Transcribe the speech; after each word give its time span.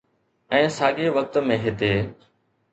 ۽ 0.55 0.63
ساڳئي 0.77 1.07
وقت 1.19 1.39
۾ 1.53 1.61
هتي 1.69 1.93